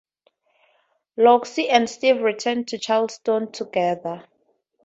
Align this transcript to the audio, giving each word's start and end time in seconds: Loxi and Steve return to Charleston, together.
Loxi 1.15 1.67
and 1.69 1.87
Steve 1.87 2.23
return 2.23 2.65
to 2.65 2.79
Charleston, 2.79 3.51
together. 3.51 4.25